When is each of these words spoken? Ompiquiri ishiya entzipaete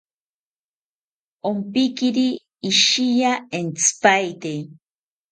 Ompiquiri 1.49 2.25
ishiya 2.69 3.31
entzipaete 3.59 4.53